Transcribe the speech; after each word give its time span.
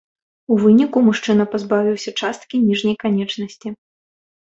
У 0.53 0.55
выніку 0.61 0.97
мужчына 1.07 1.45
пазбавіўся 1.51 2.13
часткі 2.21 2.55
ніжняй 2.69 2.97
канечнасці. 3.05 3.75